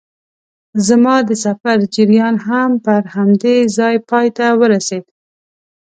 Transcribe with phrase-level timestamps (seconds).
[0.87, 5.05] زما د سفر جریان هم پر همدې ځای پای ته ورسېد.